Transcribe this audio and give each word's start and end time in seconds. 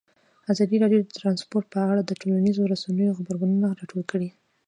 ازادي 0.53 0.77
راډیو 0.83 1.01
د 1.03 1.09
ترانسپورټ 1.17 1.65
په 1.73 1.79
اړه 1.91 2.01
د 2.03 2.11
ټولنیزو 2.21 2.69
رسنیو 2.73 3.15
غبرګونونه 3.17 3.67
راټول 3.79 4.03
کړي. 4.11 4.29